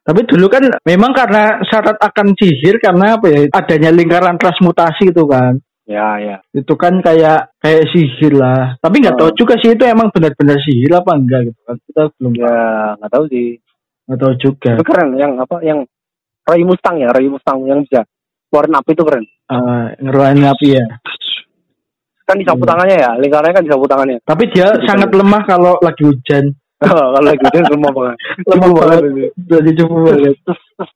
Tapi 0.00 0.24
dulu 0.24 0.48
kan 0.48 0.64
memang 0.82 1.12
karena 1.12 1.60
syarat 1.62 2.00
akan 2.00 2.32
sihir 2.34 2.80
karena 2.80 3.14
apa 3.14 3.28
ya 3.28 3.40
adanya 3.52 3.92
lingkaran 3.92 4.40
transmutasi 4.40 5.12
itu 5.12 5.24
kan. 5.24 5.60
ya 5.84 6.16
ya 6.16 6.36
Itu 6.50 6.74
kan 6.74 6.96
kayak 6.98 7.52
kayak 7.58 7.84
sihir 7.92 8.32
lah. 8.32 8.72
Tapi 8.78 8.96
nggak 8.98 9.20
Oh. 9.20 9.28
tahu 9.28 9.30
juga 9.36 9.54
sih 9.60 9.70
itu 9.70 9.84
emang 9.84 10.08
benar-benar 10.08 10.56
sihir 10.58 10.88
apa 10.90 11.12
enggak 11.12 11.40
gitu 11.46 11.60
kan. 11.60 11.76
Kita 11.84 12.02
belum 12.16 12.32
ya 12.34 12.56
nggak 12.96 13.12
tahu 13.12 13.24
sih 13.28 13.48
nggak 14.08 14.18
tahu 14.18 14.32
juga. 14.34 14.70
itu 14.74 14.84
keren 14.86 15.08
yang 15.14 15.32
apa 15.36 15.56
yang 15.60 15.78
Ray 16.42 16.64
Mustang 16.64 16.96
ya 16.96 17.12
Ray 17.12 17.28
Mustang 17.28 17.68
yang 17.68 17.84
bisa 17.84 18.08
keluarin 18.48 18.74
api 18.74 18.90
itu 18.90 19.04
keren 19.04 19.24
Eh, 19.50 19.86
ngeruain 20.00 20.40
api 20.40 20.66
ya. 20.72 20.84
Kan 22.30 22.38
disapu 22.38 22.62
Hmm. 22.62 22.70
tangannya 22.70 22.96
ya 22.96 23.10
lingkarannya 23.18 23.52
kan 23.52 23.64
disapu 23.66 23.84
tangannya 23.84 24.18
Tapi 24.22 24.42
dia 24.48 24.66
sangat 24.86 25.10
lemah 25.10 25.42
kalau 25.44 25.74
lagi 25.80 26.02
hujan. 26.02 26.44
kalau 26.80 27.20
lagi 27.20 27.42
hujan 27.42 27.64
lemah 27.68 27.90
banget 27.90 28.16
Lemah 28.50 28.68
banget. 28.72 29.00
Jadi 29.36 29.70
cukup 29.74 29.98
banget. 30.06 30.34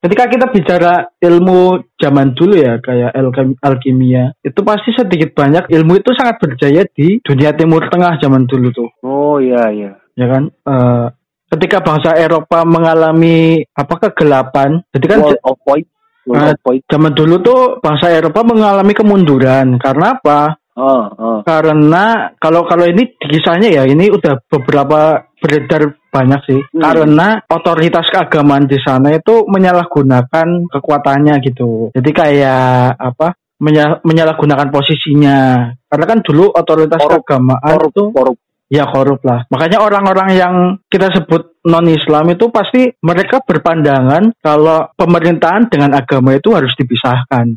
Ketika 0.01 0.25
kita 0.27 0.47
bicara 0.49 0.93
ilmu 1.19 1.61
zaman 1.99 2.33
dulu 2.33 2.55
ya 2.57 2.81
kayak 2.81 3.13
alkimia, 3.61 4.33
itu 4.41 4.61
pasti 4.61 4.95
sedikit 4.95 5.35
banyak 5.35 5.69
ilmu 5.69 5.93
itu 5.95 6.09
sangat 6.11 6.41
berjaya 6.41 6.89
di 6.89 7.21
dunia 7.21 7.53
Timur 7.53 7.85
Tengah 7.87 8.17
zaman 8.17 8.49
dulu 8.49 8.73
tuh, 8.73 8.89
oh 9.03 9.37
iya 9.37 9.69
iya 9.69 9.93
ya 10.15 10.27
kan? 10.27 10.49
Eh, 10.49 11.07
ketika 11.53 11.85
bangsa 11.85 12.17
Eropa 12.17 12.65
mengalami 12.65 13.61
apa 13.69 13.95
kegelapan, 14.01 14.81
jadi 14.89 15.05
kan 15.07 15.19
World 15.21 15.43
of 15.45 15.57
Void 15.63 15.87
World 16.25 16.41
Ah. 16.41 16.51
of 16.51 16.61
Void 16.65 16.81
zaman 16.89 17.13
dulu 17.13 17.35
tuh 17.39 17.61
bangsa 17.79 18.09
Eropa 18.09 18.41
mengalami 18.41 18.97
kemunduran 18.97 19.77
karena 19.77 20.17
apa? 20.17 20.57
Oh 20.75 21.05
oh 21.19 21.39
Karena 21.47 22.35
kalau 22.39 22.67
kalau 22.67 22.85
ini 22.87 23.15
kisahnya 23.19 23.71
ya 23.71 23.83
ini 23.87 24.11
udah 24.11 24.43
beberapa 24.51 25.25
beredar 25.43 25.95
banyak 26.09 26.41
sih. 26.47 26.61
Hmm. 26.73 26.83
Karena 26.83 27.43
otoritas 27.51 28.07
keagamaan 28.09 28.71
di 28.71 28.79
sana 28.81 29.13
itu 29.13 29.45
menyalahgunakan 29.51 30.71
kekuatannya 30.71 31.35
gitu. 31.43 31.91
Jadi 31.93 32.11
kayak 32.15 32.97
apa? 32.97 33.35
menya- 33.63 34.03
menyalahgunakan 34.03 34.69
posisinya. 34.69 35.71
Karena 35.87 36.05
kan 36.05 36.19
dulu 36.21 36.51
otoritas 36.51 37.01
Korup. 37.01 37.23
keagamaan 37.23 37.75
korup 37.79 37.93
itu 37.95 38.05
korup 38.11 38.37
ya 38.69 38.85
korup 38.91 39.21
lah. 39.23 39.41
Makanya 39.49 39.79
orang-orang 39.81 40.29
yang 40.35 40.55
kita 40.91 41.15
sebut 41.15 41.63
non 41.65 41.87
Islam 41.89 42.35
itu 42.35 42.51
pasti 42.51 42.91
mereka 43.01 43.41
berpandangan 43.41 44.35
kalau 44.43 44.91
pemerintahan 44.99 45.71
dengan 45.71 45.95
agama 45.95 46.35
itu 46.35 46.51
harus 46.53 46.75
dipisahkan. 46.77 47.57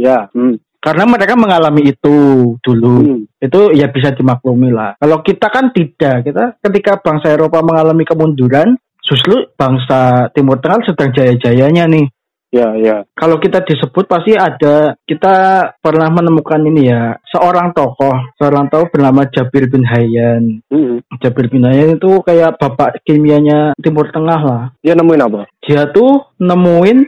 ya 0.00 0.26
hmm. 0.32 0.56
Karena 0.82 1.06
mereka 1.06 1.38
mengalami 1.38 1.94
itu 1.94 2.14
dulu 2.58 2.94
Hmm. 3.06 3.22
itu 3.38 3.60
ya 3.70 3.86
bisa 3.86 4.10
dimaklumi 4.10 4.74
lah. 4.74 4.98
Kalau 4.98 5.22
kita 5.22 5.46
kan 5.46 5.70
tidak, 5.70 6.26
kita 6.26 6.58
ketika 6.58 6.98
bangsa 6.98 7.30
Eropa 7.30 7.62
mengalami 7.62 8.02
kemunduran, 8.02 8.74
justru 8.98 9.46
bangsa 9.54 10.26
Timur 10.34 10.58
Tengah 10.58 10.82
sedang 10.82 11.14
jaya-jayanya 11.14 11.86
nih. 11.86 12.06
ya 12.52 12.76
ya 12.76 13.00
Kalau 13.16 13.40
kita 13.40 13.64
disebut 13.64 14.04
pasti 14.04 14.36
ada 14.36 14.92
kita 15.08 15.34
pernah 15.80 16.12
menemukan 16.12 16.60
ini 16.68 16.84
ya 16.84 17.16
seorang 17.32 17.72
tokoh, 17.72 18.34
seorang 18.36 18.68
tokoh 18.68 18.92
bernama 18.92 19.24
Jabir 19.30 19.72
bin 19.72 19.86
Hayyan. 19.86 20.60
Hmm. 20.68 21.00
Jabir 21.22 21.48
bin 21.48 21.64
Hayyan 21.64 21.96
itu 21.96 22.20
kayak 22.20 22.60
bapak 22.60 23.00
kimianya 23.08 23.72
Timur 23.80 24.10
Tengah 24.12 24.40
lah. 24.44 24.62
dia 24.84 24.92
nemuin 24.92 25.24
apa 25.24 25.48
Dia 25.64 25.88
tuh 25.94 26.36
nemuin, 26.36 26.98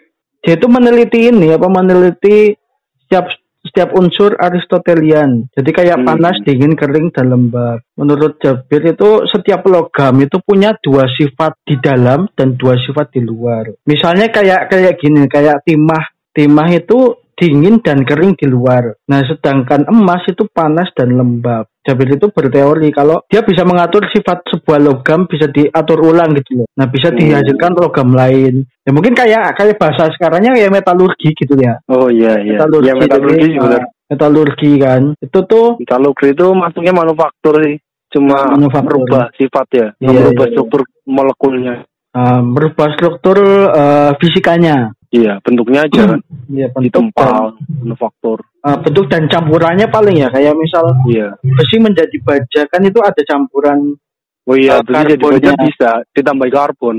dia 0.41 0.57
tuh 0.57 0.71
meneliti 0.73 1.29
ini 1.29 1.53
apa 1.53 1.69
meneliti 1.69 2.57
setiap 3.05 3.29
setiap 3.65 3.97
unsur 3.97 4.37
Aristotelian. 4.37 5.49
Jadi 5.57 5.71
kayak 5.73 6.05
Hmm. 6.05 6.07
panas, 6.07 6.37
dingin, 6.45 6.77
kering, 6.77 7.09
dan 7.11 7.33
lembab. 7.33 7.81
Menurut 7.97 8.37
Jabir 8.39 8.85
itu 8.85 9.25
setiap 9.33 9.65
logam 9.65 10.21
itu 10.21 10.37
punya 10.45 10.77
dua 10.85 11.09
sifat 11.09 11.57
di 11.65 11.81
dalam 11.81 12.29
dan 12.37 12.55
dua 12.61 12.77
sifat 12.77 13.17
di 13.17 13.25
luar. 13.25 13.73
Misalnya 13.89 14.29
kayak 14.29 14.69
kayak 14.69 15.01
gini, 15.01 15.25
kayak 15.27 15.65
timah. 15.65 16.13
Timah 16.35 16.69
itu 16.75 17.24
dingin 17.35 17.79
dan 17.79 18.03
kering 18.03 18.35
di 18.35 18.47
luar. 18.47 18.95
Nah, 19.07 19.21
sedangkan 19.23 19.87
emas 19.87 20.23
itu 20.27 20.47
panas 20.49 20.89
dan 20.95 21.13
lembab. 21.13 21.67
Jabir 21.85 22.17
itu 22.17 22.33
berteori 22.33 22.89
kalau 22.91 23.21
dia 23.29 23.45
bisa 23.45 23.61
mengatur 23.63 24.09
sifat 24.09 24.41
sebuah 24.49 24.81
logam 24.81 25.29
bisa 25.29 25.45
diatur 25.47 26.01
ulang 26.01 26.33
gitu 26.33 26.63
loh. 26.63 26.67
Nah, 26.75 26.89
bisa 26.89 27.13
Hmm. 27.13 27.21
dihasilkan 27.21 27.77
logam 27.77 28.11
lain. 28.11 28.65
Ya 28.81 28.91
mungkin 28.91 29.13
kayak 29.13 29.53
kayak 29.53 29.77
bahasa 29.77 30.09
sekarangnya 30.13 30.57
kayak 30.57 30.73
metalurgi 30.73 31.31
gitu 31.35 31.55
ya. 31.55 31.77
oh 31.87 32.09
iya 32.09 32.41
iya 32.41 32.57
Metalurgi, 32.57 32.89
ya 32.89 32.95
metalurgi 32.97 33.37
jadi, 33.37 33.61
benar 33.61 33.83
uh, 33.83 33.89
metalurgi 34.09 34.73
kan. 34.81 35.03
Itu 35.21 35.39
tuh 35.45 35.67
metalurgi 35.77 36.27
itu 36.33 36.47
masuknya 36.53 36.93
manufaktur 36.93 37.55
sih 37.61 37.77
cuma 38.09 38.47
Manufaktur. 38.47 39.03
merubah 39.03 39.25
sifat 39.35 39.67
ya 39.75 39.87
Iya, 39.99 40.09
merubah 40.15 40.47
iya, 40.47 40.49
iya. 40.49 40.53
struktur 40.55 40.81
molekulnya 41.05 41.75
uh, 42.15 42.41
merubah 42.41 42.95
struktur 42.95 43.37
uh, 43.69 44.15
fisikanya. 44.23 44.95
iya 45.15 45.39
bentuknya 45.43 45.87
aja. 45.87 46.19
Kan 46.19 46.23
Ya, 46.51 46.69
di 46.71 46.91
bentuk 46.91 47.11
dan, 47.11 47.15
tempat 47.15 47.53
manufaktur. 47.83 48.39
Uh, 48.63 48.79
bentuk 48.81 49.07
dan 49.11 49.27
campurannya 49.27 49.87
paling 49.91 50.23
ya 50.23 50.29
kayak 50.31 50.55
misal 50.55 50.95
iya. 51.11 51.35
besi 51.43 51.77
menjadi 51.83 52.17
baja 52.25 52.61
kan 52.71 52.81
itu 52.85 53.01
ada 53.01 53.23
campuran 53.25 53.97
oh 54.45 54.57
iya 54.57 54.81
Uh, 54.81 54.85
besi 54.85 55.17
jadi 55.17 55.25
baja 55.25 55.51
bisa 55.59 55.91
ditambah 56.15 56.49
karbon. 56.53 56.97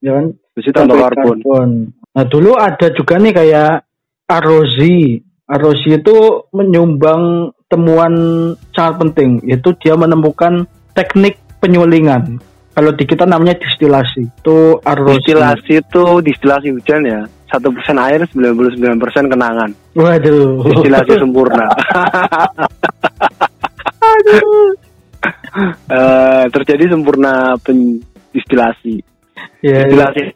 Ya 0.00 0.12
kan? 0.20 0.26
Besi 0.56 0.70
tambah 0.72 0.96
Sampai 0.96 1.16
karbon. 1.22 1.68
Nah 2.16 2.24
dulu 2.24 2.56
ada 2.56 2.88
juga 2.96 3.20
nih 3.20 3.32
kayak 3.36 3.72
Arozi. 4.26 5.20
Arozi 5.46 5.94
itu 5.94 6.16
menyumbang 6.50 7.54
temuan 7.70 8.14
sangat 8.74 8.94
penting, 9.02 9.42
yaitu 9.46 9.74
dia 9.78 9.94
menemukan 9.94 10.66
teknik 10.94 11.38
penyulingan. 11.62 12.42
Kalau 12.76 12.92
di 12.92 13.02
kita 13.02 13.24
namanya 13.24 13.56
distilasi. 13.56 14.28
Itu 14.36 14.76
Arozi. 14.84 15.16
distilasi 15.18 15.72
itu 15.80 16.02
distilasi 16.20 16.68
hujan 16.70 17.02
ya 17.02 17.20
satu 17.46 17.70
persen 17.70 17.94
air 17.96 18.26
99% 18.26 18.98
kenangan 19.30 19.70
Waduh. 19.94 20.66
distilasi 20.66 21.14
sempurna 21.22 21.66
Eh, 25.88 26.44
terjadi 26.52 26.92
sempurna 26.92 27.56
pendistilasi 27.58 29.00
Ya, 29.58 29.82
ya. 29.82 29.88
distilasi 29.88 30.22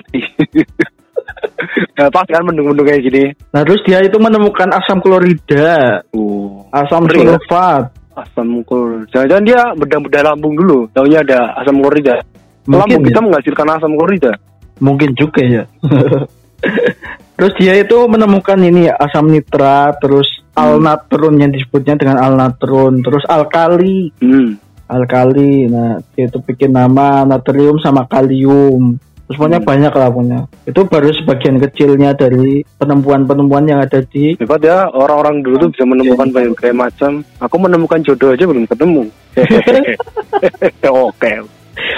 Eh, 1.93 2.09
pas 2.09 2.25
kan 2.25 2.43
mendung-mendung 2.43 2.85
kayak 2.85 3.05
gini 3.05 3.25
Nah, 3.51 3.63
terus 3.63 3.85
dia 3.85 4.01
itu 4.01 4.17
menemukan 4.17 4.67
asam 4.73 4.99
klorida, 4.99 6.01
uh, 6.11 6.65
asam 6.73 7.05
ya? 7.07 7.37
sulfat. 7.37 7.85
Asam 8.25 8.63
klor 8.67 9.05
jangan-jangan 9.09 9.45
dia 9.45 9.61
bedah-bedah 9.77 10.23
lambung 10.33 10.55
dulu 10.57 10.89
taunya 10.93 11.25
ada 11.25 11.57
asam 11.61 11.81
klorida 11.81 12.21
lambung 12.69 13.01
Mungkin 13.01 13.09
kita 13.09 13.19
ya. 13.19 13.25
menghasilkan 13.27 13.69
asam 13.73 13.93
klorida 13.97 14.33
Mungkin 14.81 15.13
juga 15.13 15.45
ya. 15.45 15.65
terus 17.37 17.53
dia 17.61 17.77
itu 17.77 17.97
menemukan 18.09 18.57
ini 18.57 18.89
ya, 18.89 18.97
asam 18.97 19.29
nitrat, 19.29 20.01
terus 20.01 20.41
alnatron 20.57 21.37
yang 21.37 21.53
disebutnya 21.53 22.01
dengan 22.01 22.21
alnatron, 22.21 23.05
terus 23.05 23.25
alkali, 23.29 24.13
hmm. 24.17 24.51
alkali. 24.89 25.69
Nah, 25.69 26.01
dia 26.17 26.33
itu 26.33 26.41
bikin 26.41 26.73
nama 26.73 27.29
natrium 27.29 27.77
sama 27.81 28.09
kalium. 28.09 28.97
Terus 29.31 29.39
pokoknya 29.39 29.63
Hmm. 29.63 29.71
banyak 29.71 29.93
lah 29.95 30.09
pokoknya. 30.11 30.41
Itu 30.67 30.81
baru 30.91 31.09
sebagian 31.15 31.63
kecilnya 31.63 32.11
dari 32.19 32.67
penemuan-penemuan 32.83 33.63
yang 33.71 33.79
ada 33.79 34.03
di 34.03 34.35
hebat 34.35 34.59
ya 34.59 34.91
orang-orang 34.91 35.47
dulu 35.47 35.55
tuh 35.63 35.71
bisa 35.71 35.87
menemukan 35.87 36.35
banyak 36.35 36.59
macam 36.75 37.23
aku 37.39 37.57
menemukan 37.63 38.03
jodoh 38.03 38.35
aja 38.35 38.43
belum 38.43 38.67
ketemu 38.67 39.07
oke 41.07 41.35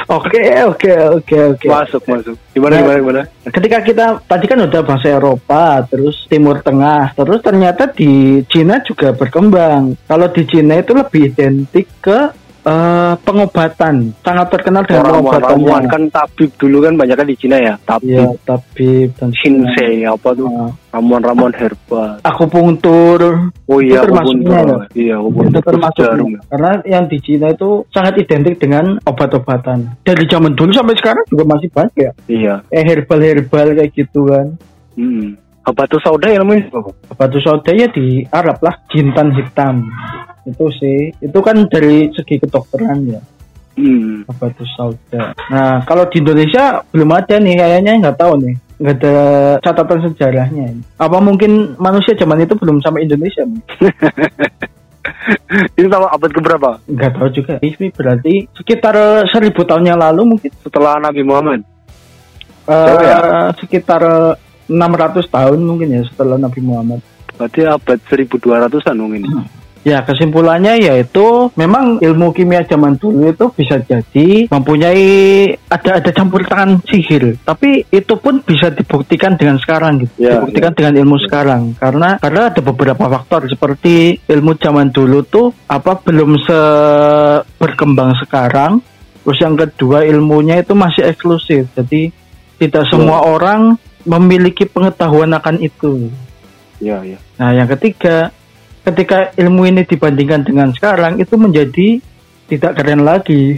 Oke, 0.06 0.38
oke, 0.62 0.92
oke, 1.18 1.36
oke. 1.56 1.66
masuk 1.66 2.02
masuk 2.06 2.36
gimana 2.54 2.78
Nah, 2.78 2.80
gimana 2.84 2.98
gimana 3.00 3.22
ketika 3.50 3.78
kita 3.82 4.06
tadi 4.28 4.44
kan 4.46 4.58
udah 4.62 4.80
bahasa 4.84 5.08
Eropa, 5.10 5.82
terus 5.90 6.22
Timur 6.30 6.62
Tengah, 6.62 7.16
terus 7.16 7.40
ternyata 7.42 7.90
di 7.90 8.44
Cina 8.46 8.78
juga 8.84 9.10
berkembang. 9.10 9.96
Kalau 10.06 10.28
di 10.30 10.42
Cina 10.46 10.78
itu 10.78 10.92
lebih 10.94 11.34
identik 11.34 11.88
ke 11.98 12.30
eh, 12.62 13.14
pengobatan, 13.18 14.14
sangat 14.20 14.46
terkenal 14.50 14.82
dengan 14.82 15.02
ramuan 15.08 15.40
pengobatannya. 15.40 15.90
kan 15.90 16.02
tabib 16.08 16.50
dulu 16.56 16.78
kan 16.80 16.94
banyak 16.94 17.16
kan 17.16 17.26
di 17.26 17.36
Cina 17.36 17.56
ya 17.56 17.64
Ya, 17.64 17.74
tabib 17.82 18.38
tabib 18.42 19.08
dan 19.18 19.30
shinsei 19.32 20.02
apa 20.02 20.28
tuh? 20.32 20.46
Eh, 20.46 20.70
ramuan-ramuan 20.92 21.52
herbal. 21.52 22.20
akupunktur. 22.22 23.20
Oh 23.64 23.80
iya 23.80 23.98
Itu 23.98 24.06
termasuknya 24.06 24.58
ya? 24.60 24.76
iya 24.92 25.16
itu 25.18 25.60
termasuk 25.60 26.04
jarum 26.04 26.30
karena 26.46 26.70
yang 26.84 27.04
di 27.06 27.18
Cina 27.18 27.46
itu 27.48 27.82
sangat 27.88 28.14
identik 28.18 28.60
dengan 28.60 29.00
obat-obatan. 29.02 29.98
Dari 30.04 30.24
zaman 30.28 30.52
dulu 30.52 30.70
sampai 30.70 30.94
sekarang 30.94 31.24
juga 31.26 31.44
masih 31.48 31.68
banyak 31.72 31.94
ya? 31.96 32.10
Iya. 32.28 32.54
Eh 32.68 32.84
herbal-herbal 32.84 33.74
kayak 33.74 33.90
gitu 33.92 34.28
kan. 34.28 34.46
Hmm. 34.92 35.40
Habatus 35.62 36.02
sauda 36.02 36.26
ya 36.26 36.42
namanya 36.42 36.66
batu 37.14 37.38
soda 37.38 37.70
ya 37.70 37.86
di 37.86 38.26
Arab 38.28 38.58
lah 38.58 38.74
jintan 38.90 39.30
hitam 39.30 39.86
itu 40.46 40.66
sih. 40.76 40.98
Itu 41.18 41.38
kan 41.42 41.66
dari 41.68 42.10
segi 42.14 42.42
kedokteran 42.42 42.98
ya. 43.06 43.22
Hmm. 43.72 44.28
batu 44.28 44.68
sauda 44.76 45.32
nah 45.48 45.80
kalau 45.88 46.04
di 46.12 46.20
Indonesia 46.20 46.84
belum 46.92 47.08
ada 47.08 47.40
nih 47.40 47.56
kayaknya 47.56 47.92
nggak 48.04 48.20
tahu 48.20 48.36
nih. 48.44 48.54
Nggak 48.76 48.96
ada 49.00 49.16
catatan 49.64 49.98
sejarahnya 50.12 50.76
apa 51.00 51.18
mungkin 51.24 51.72
manusia 51.80 52.12
zaman 52.12 52.44
itu 52.44 52.52
belum 52.52 52.84
sampai 52.84 53.08
Indonesia 53.08 53.48
ini 55.78 55.86
tahu 55.88 56.04
abad 56.04 56.30
keberapa? 56.30 56.70
Nggak 56.84 57.12
tahu 57.16 57.28
juga. 57.32 57.54
Ini 57.62 57.86
berarti 57.94 58.34
sekitar 58.54 59.24
seribu 59.30 59.62
tahun 59.62 59.94
yang 59.94 59.98
lalu 59.98 60.36
mungkin. 60.36 60.50
Setelah 60.62 60.98
Nabi 60.98 61.22
Muhammad? 61.22 61.60
Jauh 62.66 63.02
ya? 63.02 63.50
sekitar 63.58 64.02
600 64.70 65.26
tahun 65.26 65.58
mungkin 65.58 65.88
ya 65.90 66.02
setelah 66.06 66.38
Nabi 66.38 66.60
Muhammad. 66.62 67.00
Berarti 67.34 67.66
abad 67.66 67.98
1200an 68.06 68.96
mungkin 68.98 69.22
Ya 69.82 69.98
kesimpulannya 70.06 70.78
yaitu 70.78 71.50
memang 71.58 71.98
ilmu 71.98 72.30
kimia 72.30 72.62
zaman 72.62 72.94
dulu 73.02 73.34
itu 73.34 73.50
bisa 73.50 73.82
jadi 73.82 74.46
mempunyai 74.46 75.10
ada 75.66 75.98
ada 75.98 76.10
campur 76.14 76.46
tangan 76.46 76.78
sihir, 76.86 77.34
tapi 77.42 77.82
itu 77.90 78.14
pun 78.14 78.38
bisa 78.46 78.70
dibuktikan 78.70 79.34
dengan 79.34 79.58
sekarang 79.58 80.06
gitu, 80.06 80.22
Ya, 80.22 80.38
dibuktikan 80.38 80.70
dengan 80.78 80.94
ilmu 81.02 81.18
sekarang. 81.26 81.74
Karena 81.82 82.14
karena 82.22 82.54
ada 82.54 82.60
beberapa 82.62 83.10
faktor 83.10 83.50
seperti 83.50 84.22
ilmu 84.30 84.54
zaman 84.54 84.94
dulu 84.94 85.26
tuh 85.26 85.50
apa 85.66 85.98
belum 85.98 86.38
se 86.46 86.60
berkembang 87.58 88.14
sekarang, 88.22 88.78
terus 89.26 89.38
yang 89.42 89.58
kedua 89.58 90.06
ilmunya 90.06 90.62
itu 90.62 90.78
masih 90.78 91.10
eksklusif, 91.10 91.66
jadi 91.74 92.14
tidak 92.62 92.86
semua 92.86 93.26
orang 93.26 93.74
memiliki 94.06 94.62
pengetahuan 94.62 95.34
akan 95.34 95.58
itu. 95.58 96.06
iya 96.78 97.02
iya 97.02 97.18
Nah, 97.42 97.50
yang 97.50 97.66
ketiga, 97.66 98.30
ketika 98.84 99.18
ilmu 99.34 99.62
ini 99.64 99.82
dibandingkan 99.82 100.42
dengan 100.42 100.68
sekarang 100.70 101.16
itu 101.16 101.34
menjadi 101.34 102.02
tidak 102.46 102.72
keren 102.74 103.02
lagi. 103.02 103.56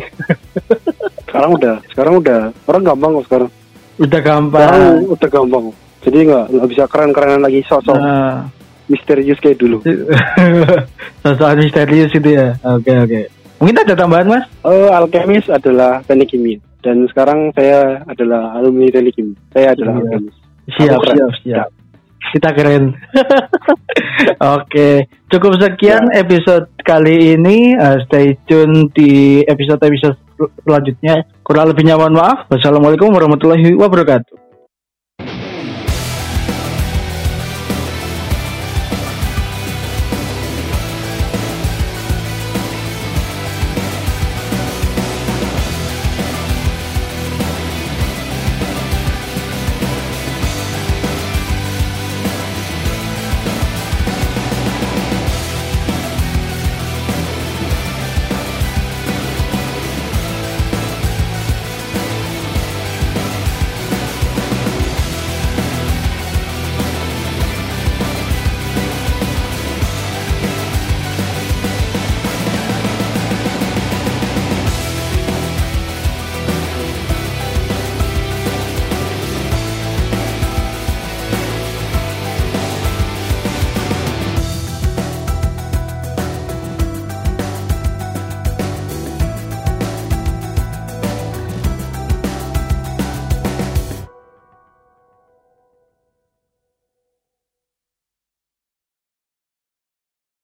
sekarang 1.27 1.51
udah 1.53 1.77
sekarang 1.89 2.15
udah 2.17 2.41
orang 2.65 2.83
gampang 2.85 3.11
kok 3.13 3.27
sekarang 3.27 3.51
Udah 3.95 4.19
sekarang 4.19 4.51
gampang. 4.51 4.95
udah 5.09 5.29
gampang 5.29 5.65
jadi 6.01 6.19
nggak 6.25 6.45
nggak 6.49 6.69
bisa 6.69 6.85
keren-kerenan 6.87 7.41
lagi 7.41 7.61
sosok 7.65 7.95
Nah, 7.95 8.47
misterius 8.87 9.39
kayak 9.39 9.57
dulu 9.57 9.79
sosok 11.23 11.49
misterius 11.57 12.13
itu 12.13 12.31
ya. 12.31 12.55
Oke, 12.63 12.93
oke. 12.93 13.21
Mungkin 13.57 13.81
ada 13.81 13.95
tambahan, 13.97 14.29
Mas? 14.29 14.45
Eh, 14.61 14.91
alkemis 14.91 15.47
adalah 15.49 16.03
teknik 16.03 16.29
kimia 16.29 16.59
dan 16.81 17.03
sekarang 17.09 17.49
saya 17.51 18.03
adalah 18.05 18.55
alumni 18.55 18.87
teknik 18.89 19.15
kimia 19.15 19.39
saya 19.51 19.73
adalah 19.73 19.95
Iya. 19.95 20.03
alkemis 20.05 20.35
Siap, 20.65 21.01
siap, 21.07 21.33
siap. 21.43 21.69
Kita 22.33 22.55
keren. 22.57 22.95
Oke, 24.57 25.11
cukup 25.29 25.61
sekian 25.61 26.09
episode 26.15 26.71
kali 26.81 27.37
ini. 27.37 27.77
Eh, 27.77 27.97
stay 28.09 28.39
tune 28.49 28.89
di 28.95 29.43
episode-episode 29.45 30.17
selanjutnya. 30.65 31.27
Kurang 31.45 31.75
lebihnya 31.75 32.01
mohon 32.01 32.17
maaf. 32.17 32.49
Wassalamualaikum 32.49 33.13
warahmatullahi 33.13 33.77
wabarakatuh. 33.77 34.44